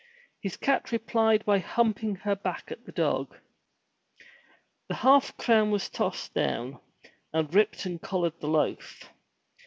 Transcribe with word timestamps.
His 0.41 0.57
cat 0.57 0.91
replied 0.91 1.45
by 1.45 1.59
humping 1.59 2.15
her 2.15 2.35
back 2.35 2.71
at 2.71 2.85
the 2.85 2.91
dog. 2.91 3.37
The 4.87 4.95
half 4.95 5.37
crown 5.37 5.69
was 5.69 5.91
tossed 5.91 6.33
down, 6.33 6.79
and 7.31 7.53
Ripton 7.53 7.99
collared 7.99 8.39
the 8.39 8.47
loaf. 8.47 9.07